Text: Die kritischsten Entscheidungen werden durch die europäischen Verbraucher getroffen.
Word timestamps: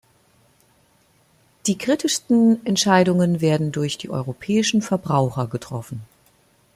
Die 1.67 1.77
kritischsten 1.77 2.65
Entscheidungen 2.65 3.39
werden 3.39 3.71
durch 3.71 3.99
die 3.99 4.09
europäischen 4.09 4.81
Verbraucher 4.81 5.45
getroffen. 5.45 6.01